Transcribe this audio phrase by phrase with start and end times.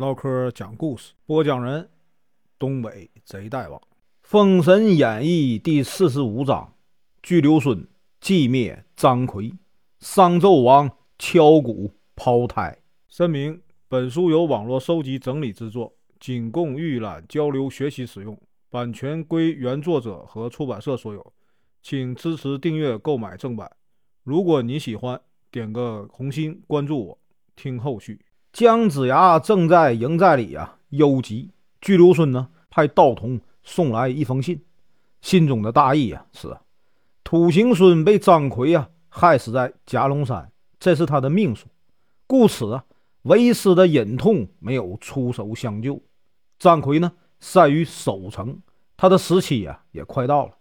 [0.00, 1.90] 唠嗑讲故事，播讲人：
[2.58, 3.78] 东北贼大王，
[4.22, 6.72] 《封神演义》第四十五章：
[7.22, 7.86] 巨留孙
[8.18, 9.52] 寂灭张奎，
[9.98, 12.78] 商纣王敲鼓抛胎。
[13.08, 18.40] 声明：本书由网络收集整理制作，仅供预览、交流、学习使用，
[18.70, 21.34] 版权归原作者和出版社所有，
[21.82, 23.70] 请支持订阅、购买正版。
[24.24, 25.20] 如果你喜欢，
[25.50, 27.18] 点个红心，关注我，
[27.54, 28.18] 听后续。
[28.52, 31.50] 姜子牙正在营寨里啊忧急，
[31.80, 34.60] 巨留孙呢派道童送来一封信，
[35.20, 36.56] 信中的大意啊是：
[37.22, 40.50] 土行孙被张奎啊害死在夹龙山，
[40.80, 41.66] 这是他的命数，
[42.26, 42.84] 故此啊
[43.22, 46.02] 为师的隐痛没有出手相救。
[46.58, 48.60] 张奎呢善于守城，
[48.96, 50.52] 他的时期啊也快到了，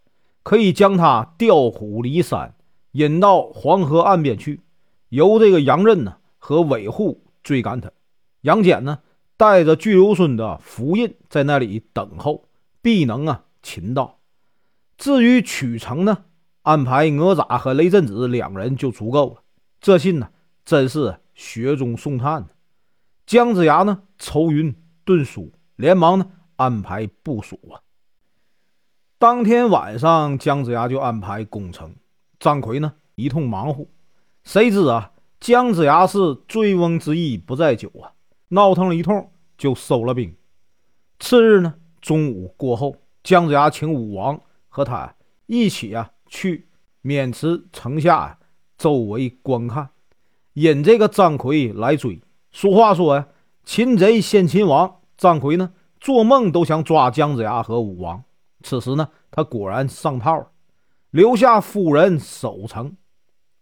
[0.43, 2.53] 可以将他调虎离山，
[2.91, 4.61] 引到黄河岸边去，
[5.09, 7.25] 由这个杨任呢和韦护。
[7.43, 7.91] 追赶他，
[8.41, 8.99] 杨戬呢
[9.37, 12.49] 带着巨留孙的符印在那里等候，
[12.81, 14.19] 必能啊擒到。
[14.97, 16.25] 至于取城呢，
[16.63, 19.43] 安排哪吒和雷震子两人就足够了。
[19.79, 20.29] 这信呢，
[20.65, 22.47] 真是雪中送炭。
[23.25, 27.79] 姜子牙呢愁云顿舒，连忙呢安排部署啊。
[29.17, 31.95] 当天晚上，姜子牙就安排攻城，
[32.39, 33.85] 张奎呢一通忙活，
[34.43, 35.13] 谁知啊。
[35.39, 38.11] 姜子牙是醉翁之意不在酒啊，
[38.49, 40.35] 闹腾了一通就收了兵。
[41.17, 46.67] 次日呢，中午过后，姜子牙请武王和他一起啊去
[47.03, 48.37] 渑池城下
[48.77, 49.89] 周围观看，
[50.53, 52.21] 引这个张奎来追。
[52.51, 53.27] 俗话说呀，
[53.63, 54.99] 擒贼先擒王。
[55.17, 58.23] 张奎呢，做梦都想抓姜子牙和武王。
[58.61, 60.51] 此时呢，他果然上套，
[61.11, 62.95] 留下夫人守城，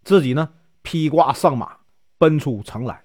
[0.04, 0.50] 自己呢。
[0.88, 1.80] 披挂上马，
[2.18, 3.04] 奔出城来。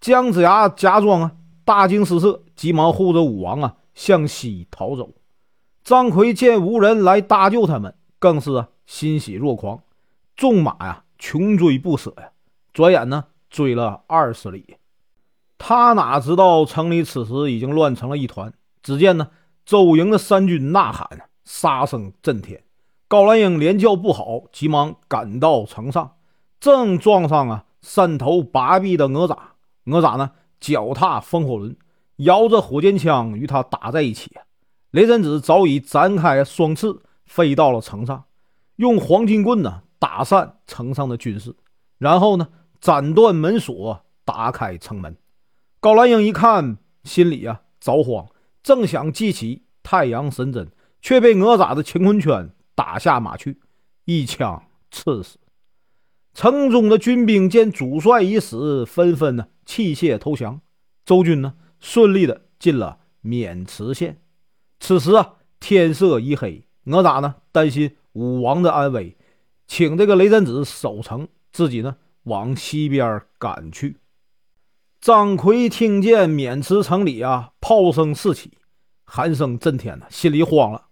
[0.00, 1.32] 姜子牙假装啊
[1.64, 5.10] 大惊失色，急忙护着武王啊向西逃走。
[5.82, 9.82] 张奎见无人来搭救他们，更是啊欣喜若狂，
[10.36, 12.30] 纵马呀穷追不舍呀。
[12.72, 14.76] 转眼呢追了二十里，
[15.58, 18.52] 他哪知道城里此时已经乱成了一团。
[18.80, 19.30] 只见呢
[19.66, 22.62] 周营的三军呐喊，杀声震天。
[23.08, 26.12] 高兰英连叫不好，急忙赶到城上。
[26.60, 29.36] 正撞上啊，三头八臂的哪吒。
[29.84, 31.76] 哪吒呢，脚踏风火轮，
[32.16, 34.30] 摇着火箭枪与他打在一起。
[34.90, 38.24] 雷震子早已展开双翅，飞到了城上，
[38.76, 41.54] 用黄金棍呢打散城上的军士，
[41.98, 42.48] 然后呢
[42.80, 45.16] 斩断门锁，打开城门。
[45.80, 48.26] 高兰英一看，心里啊着慌，
[48.62, 50.70] 正想记起太阳神针，
[51.00, 53.60] 却被哪吒的乾坤圈打下马去，
[54.04, 55.38] 一枪刺死。
[56.38, 60.60] 城中的军兵见主帅已死，纷纷呢弃械投降。
[61.04, 64.22] 周军呢顺利的进了渑池县。
[64.78, 69.16] 此时啊天色已黑，哪吒呢担心武王的安危，
[69.66, 73.96] 请这个雷震子守城，自己呢往西边赶去。
[75.00, 78.52] 张奎听见渑池城里啊炮声四起，
[79.02, 80.86] 喊声震天呐，心里慌了，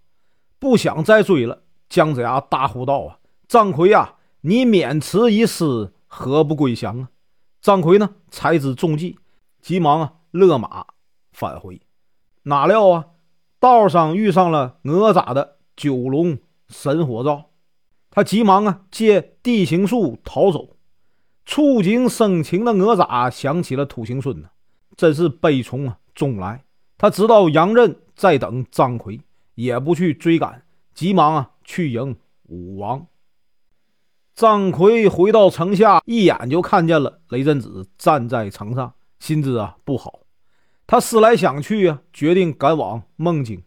[0.59, 1.63] 不想再追了。
[1.89, 4.15] 姜子牙大呼道：“啊，张奎呀！”
[4.49, 7.11] 你免辞一失，何不归降啊？
[7.61, 9.19] 张奎呢，才知中计，
[9.61, 10.87] 急忙啊勒马
[11.33, 11.81] 返回。
[12.45, 13.07] 哪料啊，
[13.59, 17.47] 道上遇上了哪吒的九龙神火罩，
[18.09, 20.77] 他急忙啊借地形术逃走。
[21.45, 24.51] 触景生情的哪吒想起了土行孙呢，
[24.97, 26.65] 真是悲从中来。
[26.97, 29.21] 他知道杨任在等张奎，
[29.57, 30.65] 也不去追赶，
[30.95, 33.05] 急忙啊去迎武王。
[34.37, 40.21] 张奎回到城下，一眼就看见了雷震子站在城上，心知啊不好。
[40.87, 43.65] 他思来想去啊，决定赶往孟津，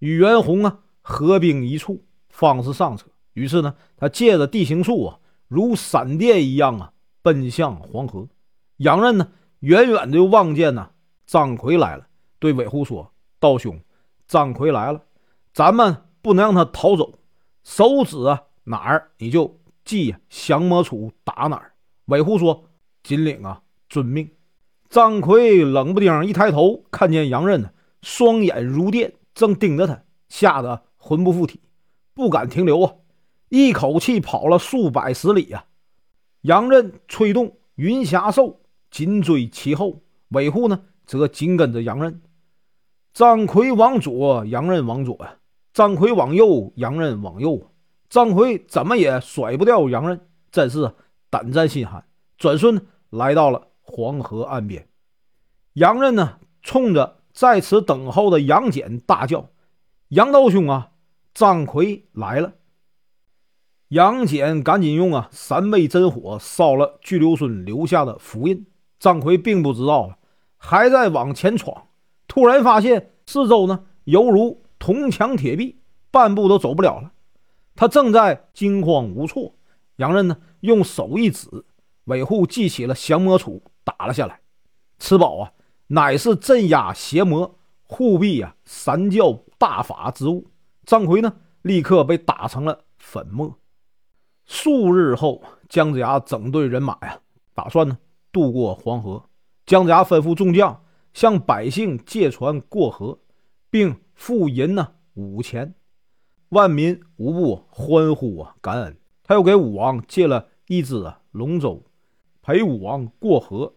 [0.00, 3.06] 与袁弘啊合兵一处，方是上策。
[3.32, 5.18] 于是呢，他借着地形术啊，
[5.48, 6.92] 如闪电一样啊，
[7.22, 8.28] 奔向黄河。
[8.76, 9.28] 杨任呢，
[9.60, 10.90] 远远就望见呢
[11.24, 12.06] 张奎来了，
[12.38, 13.10] 对韦护说
[13.40, 13.80] ：“道兄，
[14.28, 15.00] 张奎来了，
[15.54, 17.14] 咱们不能让他逃走，
[17.64, 21.72] 手指啊哪儿你就。”计降魔杵打哪儿？
[22.06, 22.64] 韦护说
[23.02, 24.28] ：“金领啊，遵命。”
[24.90, 27.70] 张奎冷不丁一抬头，看见杨任呢
[28.02, 31.60] 双眼如电，正盯着他，吓得魂不附体，
[32.12, 32.94] 不敢停留啊！
[33.48, 35.64] 一口气跑了数百十里呀！
[36.42, 42.20] 杨任催动云霞兽紧追其后，韦护呢则紧跟着杨任。
[43.14, 45.38] 张奎往左，杨任往左呀；
[45.72, 47.58] 张奎往右，杨任往右。
[47.58, 47.71] 啊
[48.12, 50.20] 张奎怎么也甩不掉杨任，
[50.50, 50.92] 真是
[51.30, 52.04] 胆战心寒。
[52.36, 54.86] 转瞬来到了黄河岸边，
[55.72, 59.48] 杨任呢冲着在此等候的杨戬大叫
[60.12, 60.90] ：“杨道兄啊，
[61.32, 62.52] 张奎来了！”
[63.88, 68.66] 杨戬赶紧用啊三昧真火烧了巨留孙留下的符印。
[68.98, 70.18] 张奎并不知道啊，
[70.58, 71.86] 还在往前闯，
[72.28, 75.80] 突然发现四周呢犹如铜墙铁壁，
[76.10, 77.10] 半步都走不了了。
[77.74, 79.54] 他正在惊慌无措，
[79.96, 81.48] 杨任呢用手一指，
[82.04, 84.40] 韦护记起了降魔杵，打了下来。
[84.98, 85.52] 此宝啊，
[85.88, 90.50] 乃是镇压邪魔、护臂啊三教大法之物。
[90.84, 93.58] 张奎呢，立刻被打成了粉末。
[94.44, 97.18] 数日后，姜子牙整队人马呀，
[97.54, 97.98] 打算呢
[98.30, 99.24] 渡过黄河。
[99.64, 100.84] 姜子牙吩咐众将
[101.14, 103.18] 向百姓借船过河，
[103.70, 105.74] 并付银呢五钱，
[106.52, 108.98] 万民无不欢呼啊感恩。
[109.22, 111.82] 他又给武王借了一只龙舟，
[112.42, 113.72] 陪武王过河。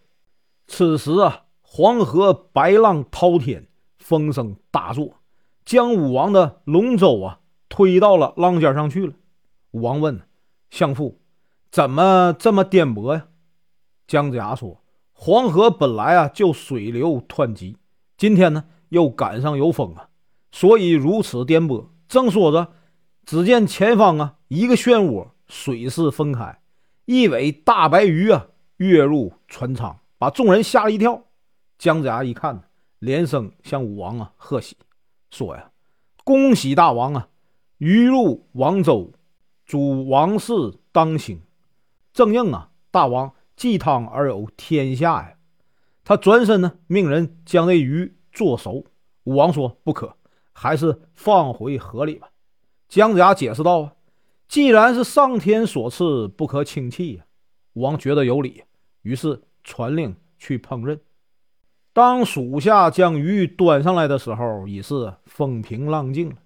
[0.68, 5.22] 此时啊，黄河白浪滔天，风声大作，
[5.64, 7.40] 将武王的龙舟啊
[7.70, 9.14] 推到了浪尖上去了。
[9.72, 10.22] 武王问。
[10.70, 11.22] 相父，
[11.72, 13.28] 怎么这么颠簸呀？
[14.06, 14.82] 姜子牙说
[15.14, 17.78] ：“黄河本来啊就水流湍急，
[18.18, 20.10] 今天呢又赶上有风啊，
[20.52, 22.74] 所以如此颠簸。”正说着，
[23.26, 26.60] 只见前方啊一个漩涡，水势分开，
[27.06, 28.48] 一尾大白鱼啊
[28.78, 31.24] 跃入船舱，把众人吓了一跳。
[31.78, 32.64] 姜子牙一看，
[33.00, 34.78] 连声向武王啊贺喜，
[35.30, 35.72] 说：“呀，
[36.24, 37.28] 恭喜大王啊，
[37.78, 39.12] 鱼入王舟。”
[39.66, 40.54] 主王室
[40.92, 41.42] 当兴，
[42.14, 42.70] 正应啊！
[42.92, 45.34] 大王祭汤而有天下呀！
[46.04, 48.86] 他转身呢，命人将那鱼做熟。
[49.24, 50.16] 武王说：“不可，
[50.56, 52.30] 还是放回河里吧。”
[52.90, 53.94] 姜子牙解释道：“啊，
[54.48, 57.26] 既然是上天所赐，不可轻弃呀。”
[57.74, 58.64] 武王觉得有理，
[59.04, 60.98] 于是传令去烹饪。
[61.94, 66.38] 当属下将鱼端上来的时候，已是风平浪静了。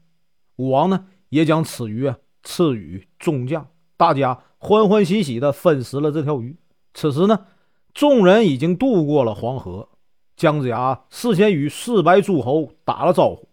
[0.57, 2.17] 武王呢，也将此鱼啊。
[2.41, 3.67] 赐予众将，
[3.97, 6.55] 大家欢欢喜喜地分食了这条鱼。
[6.93, 7.47] 此时呢，
[7.93, 9.89] 众人已经渡过了黄河。
[10.37, 13.48] 姜子牙事先与四百诸侯打了招呼，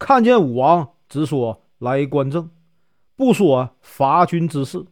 [0.00, 2.48] 看见武王，只说来观政，
[3.16, 4.86] 不说伐军之事。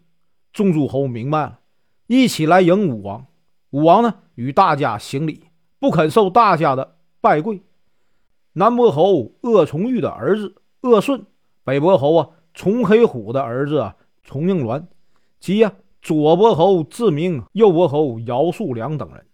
[0.52, 1.60] 众诸侯明白了，
[2.08, 3.26] 一起来迎武王。
[3.70, 5.44] 武王呢，与大家行礼，
[5.78, 7.62] 不肯受大家的拜跪。
[8.52, 11.24] 南伯侯鄂崇玉的儿子鄂顺，
[11.64, 12.28] 北伯侯啊。
[12.52, 13.92] 崇黑虎的儿子
[14.24, 14.84] 崇应鸾，
[15.38, 15.72] 及呀
[16.02, 19.24] 左伯侯志明、右伯侯姚树良等人，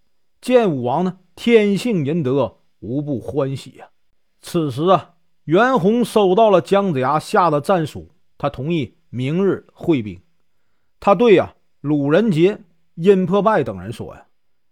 [0.42, 3.88] 见武王呢，天性仁德，无不欢喜呀。
[4.42, 5.13] 此时啊，
[5.44, 10.18] 袁弘收到了姜子牙下的战书，他同意明日会兵。
[10.98, 12.58] 他对呀鲁仁杰、
[12.94, 14.26] 殷破败等人说呀：“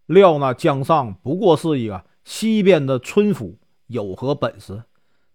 [0.07, 3.59] 料那姜尚不过是一个西边的村夫，
[3.89, 4.83] 有何本事？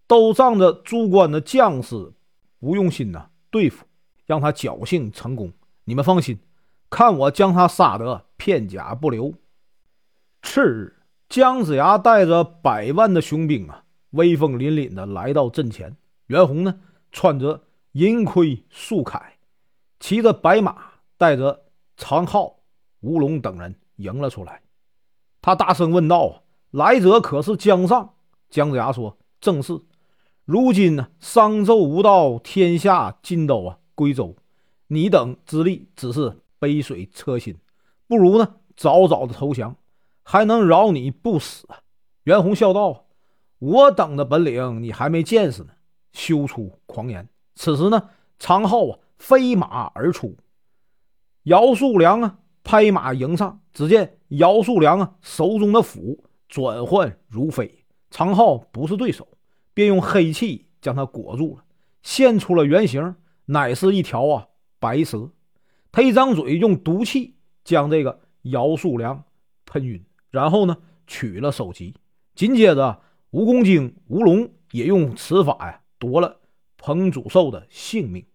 [0.08, 2.14] 都仗着诸关的将士。”
[2.60, 3.86] 不用心呐，对付，
[4.26, 5.54] 让他侥幸成功。
[5.84, 6.40] 你们放心，
[6.90, 9.32] 看我将他杀得片甲不留。
[10.42, 10.96] 次日，
[11.30, 15.96] 姜子牙带着百万的雄兵啊，威风凛凛的来到阵前。
[16.28, 16.80] 袁弘呢，
[17.12, 17.64] 穿着
[17.94, 19.22] 银盔素铠，
[20.00, 20.76] 骑着白马，
[21.18, 21.66] 带着
[21.96, 22.60] 长号、
[23.00, 24.62] 吴龙等人迎了出来。
[25.42, 28.14] 他大声问道：“来者可是姜尚？”
[28.50, 29.80] 姜子牙说：“正是。”
[30.44, 34.36] 如今呢，商纣无道，天下尽都啊归周。
[34.88, 37.58] 你等之力只是杯水车薪，
[38.08, 39.76] 不如呢早早的投降，
[40.24, 41.68] 还能饶你不死。
[42.24, 43.07] 袁弘笑道
[43.60, 45.70] ：“我等的本领你还没见识呢，
[46.12, 50.38] 休出狂言。”此时呢，常浩啊飞马而出，
[51.44, 59.28] 姚树良啊拍马迎上，只见姚树良啊手中的斧转换如飞，常浩不是对手。
[59.74, 61.64] 便用黑气将他裹住了，
[62.02, 64.48] 现出了原形，乃是一条啊
[64.80, 65.30] 白蛇。
[65.92, 69.24] 他一张嘴，用毒气将这个姚树良
[69.66, 71.96] 喷晕，然后呢取了首级。
[72.34, 76.40] 紧接着，蜈蚣精吴龙也用此法呀夺了
[76.78, 78.26] 彭祖寿的性命。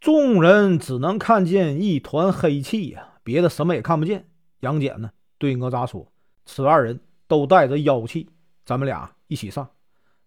[0.00, 4.28] 众人只能看见一团黑气呀，别的什么也看不见。
[4.60, 6.06] 杨戬呢对哪吒说
[6.44, 8.28] ：“此二人都带着妖气，
[8.64, 9.70] 咱们俩一起上。”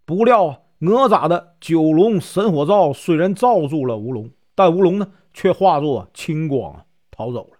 [0.06, 7.58] 不料啊哪吒的九龙神火罩虽然罩住了吴龙，但吴龙呢却化作青光逃走了。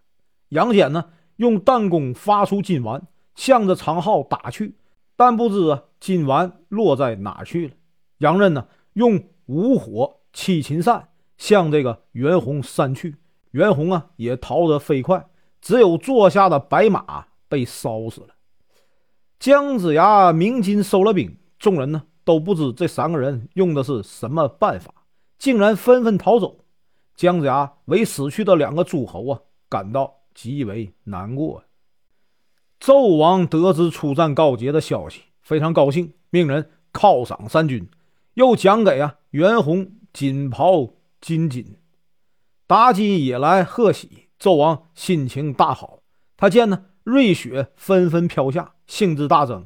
[0.50, 4.76] 杨戬呢用弹弓发出金丸，向着长浩打去，
[5.16, 7.74] 但不知金丸落在哪去了。
[8.20, 13.18] 杨任呢用五火七擒扇向这个袁弘扇去，
[13.52, 15.28] 袁弘啊也逃得飞快，
[15.62, 18.28] 只有坐下的白马被烧死了。
[19.38, 24.94] 姜子牙鸣金收了兵，众人呢都不知这三个人用的是什么办法，
[25.38, 26.60] 竟然纷纷逃走。
[27.16, 31.65] 姜子牙为死去的两个诸侯啊感到极为难过。
[32.86, 37.90] 纣王得知出战告捷的消息，非常高兴，命人犒赏三军，
[38.36, 41.78] 又奖给啊袁弘锦袍金锦。
[42.68, 46.02] 妲己也来贺喜，纣王心情大好。
[46.38, 49.66] 他见呢瑞雪纷纷飘下，兴致大增，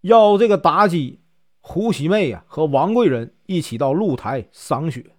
[0.00, 1.20] 邀这个妲己、
[1.60, 5.12] 胡喜妹呀和王贵人一起到露台赏雪。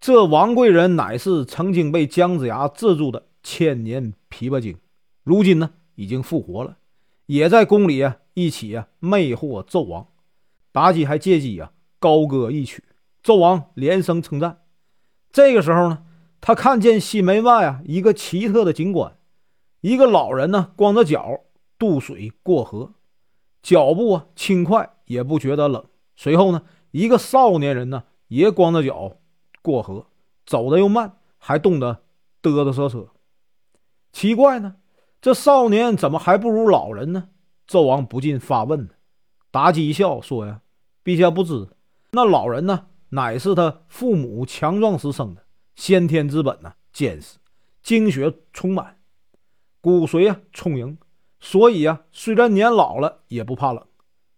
[0.00, 4.78] 这王贵人乃是曾经被姜子牙制住的千年琵琶精，
[5.22, 6.78] 如今呢已经复活了，
[7.26, 10.06] 也在宫里啊一起啊魅惑纣王。
[10.72, 12.84] 妲己还借机啊高歌一曲，
[13.22, 14.62] 纣王连声称赞。
[15.32, 16.04] 这个时候呢，
[16.40, 19.18] 他看见西门外啊一个奇特的景观，
[19.80, 21.40] 一个老人呢光着脚
[21.76, 22.94] 渡水过河，
[23.60, 25.84] 脚步啊轻快，也不觉得冷。
[26.14, 26.62] 随后呢，
[26.92, 29.16] 一个少年人呢也光着脚。
[29.60, 30.06] 过河
[30.46, 32.04] 走的又慢，还冻得
[32.40, 33.08] 嘚嘚瑟瑟。
[34.12, 34.76] 奇怪呢，
[35.20, 37.30] 这少年怎么还不如老人呢？
[37.66, 38.88] 纣王不禁发问。
[39.50, 40.60] 妲己一笑说：“呀，
[41.02, 41.68] 陛下不知，
[42.12, 45.44] 那老人呢，乃是他父母强壮时生的，
[45.74, 47.38] 先天之本呢坚实，
[47.82, 48.98] 精血充满，
[49.80, 50.96] 骨髓啊充盈，
[51.40, 53.84] 所以啊，虽然年老了也不怕冷。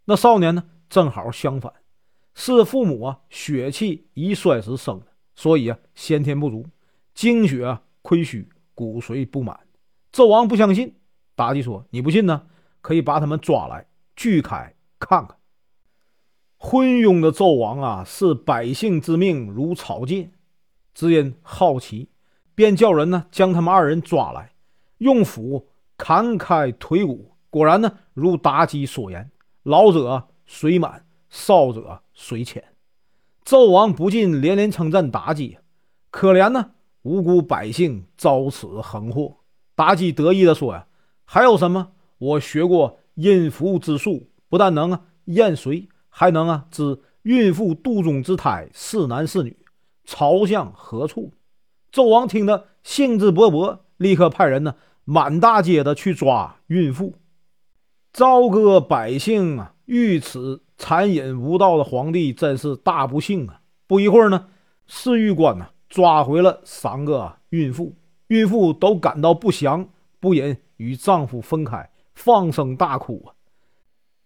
[0.06, 1.72] 那少年呢，正好相反，
[2.34, 5.06] 是父母啊血气已衰时生的。”
[5.36, 6.66] 所以啊，先天不足，
[7.14, 9.58] 精血亏虚，骨髓不满。
[10.12, 10.96] 纣王不相信，
[11.36, 12.46] 妲己说：“你不信呢？
[12.80, 13.86] 可以把他们抓来，
[14.16, 15.36] 锯开看看。”
[16.58, 20.30] 昏庸的纣王啊，视百姓之命如草芥，
[20.92, 22.10] 只因好奇，
[22.54, 24.52] 便叫人呢将他们二人抓来，
[24.98, 27.36] 用斧砍开腿骨。
[27.48, 29.30] 果然呢，如妲己所言，
[29.62, 32.62] 老者水满，少者水浅。
[33.44, 35.58] 纣王不禁连连称赞妲己
[36.10, 39.38] ：“可怜呢，无辜百姓遭此横祸。”
[39.80, 40.86] 妲己得意地说：“呀，
[41.24, 41.92] 还有什么？
[42.18, 49.56] 我学过阴符之术，不但能啊验水，还能啊知孕妇肚中之胎是男是女，
[50.04, 51.32] 朝向何处。”
[51.90, 57.14] 纣王听得兴致勃勃，立刻派人呢满大街的去抓孕妇，
[58.12, 60.62] 朝歌百姓啊遇此。
[60.76, 63.60] 残忍无道的皇帝真是大不幸啊！
[63.86, 64.46] 不一会儿呢，
[64.86, 67.94] 侍御官呢抓回了三个孕妇，
[68.30, 69.88] 孕妇都感到不祥，
[70.20, 73.34] 不忍与丈夫分开，放声大哭啊，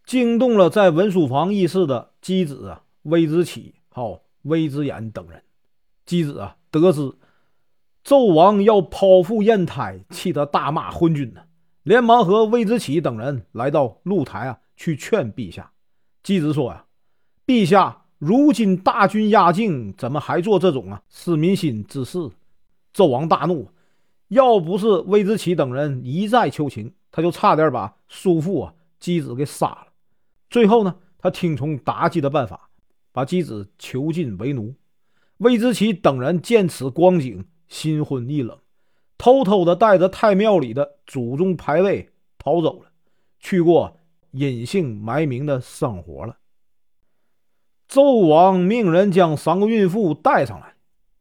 [0.04, 5.42] 惊动了在文书房议事的姬子啊、微子启、好微子衍等人。
[6.04, 7.14] 姬子啊得知
[8.04, 11.40] 纣王要剖腹验胎，气得大骂昏君呢，
[11.82, 15.72] 连忙和微子启等人来到露台啊，去劝陛下。
[16.22, 16.84] 姬子说：“呀，
[17.46, 22.18] 陛下，如今大军压境，怎么还做这种啊失民心之事？”
[22.94, 23.70] 纣王大怒，
[24.28, 29.88] 要不是魏子启等人一再求情，他就差点把叔父啊姬子给杀了。
[30.50, 32.70] 最后呢，他听从妲己的办法，
[33.12, 34.74] 把姬子囚禁为奴。
[35.38, 38.58] 魏子启等人见此光景，心灰意冷，
[39.18, 42.90] 偷偷的带着太庙里的祖宗牌位逃走了，
[43.38, 43.98] 去过。
[44.36, 46.38] 隐姓埋名的生活了。
[47.88, 50.74] 纣王命人将三个孕妇带上来，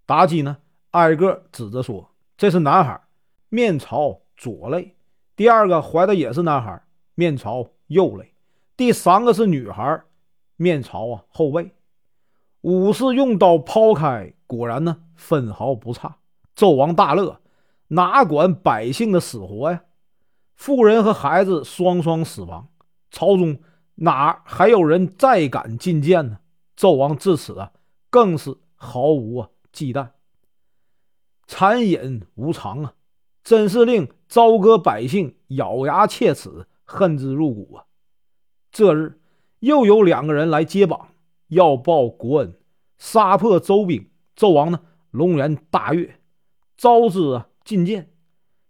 [0.07, 0.57] 妲己呢
[0.89, 2.10] 挨个指着说
[2.44, 3.00] ：“这是男孩，
[3.48, 4.96] 面朝左肋；
[5.34, 6.84] 第二个怀的也是男孩，
[7.16, 8.34] 面朝右肋；
[8.76, 10.04] 第三个是女孩，
[10.58, 11.74] 面朝啊后背。”
[12.60, 16.18] 武士用刀剖开，果然呢分毫不差。
[16.54, 17.40] 纣王大乐，
[17.88, 19.84] 哪管百姓的死活呀？
[20.54, 22.68] 妇人和孩子双双死亡。
[23.10, 23.58] 朝中
[23.96, 26.40] 哪还有人再敢进谏呢？
[26.76, 27.72] 纣王至此啊，
[28.10, 30.10] 更是毫无啊忌惮，
[31.55, 32.95] 残忍无常啊，
[33.43, 37.86] 真是令朝歌百姓咬牙切齿，恨之入骨啊！
[38.72, 39.22] 这日
[39.60, 41.10] 又有两个人来接榜，
[41.50, 42.60] 要报国恩，
[42.98, 44.10] 杀破周兵。
[44.36, 46.19] 纣王呢，龙颜大悦，
[46.75, 48.12] 招之啊觐见，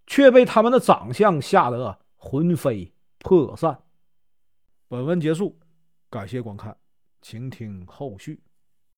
[0.05, 3.81] 却被他们的长相吓得魂飞魄散。
[4.89, 5.57] 本文结束，
[6.09, 6.75] 感谢观看，
[7.21, 8.41] 请听后续。